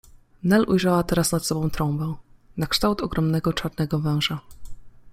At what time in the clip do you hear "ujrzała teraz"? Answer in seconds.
0.69-1.31